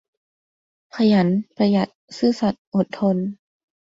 [0.95, 3.17] ขยัน ประหยัด ซื่อสัตย์ อดทน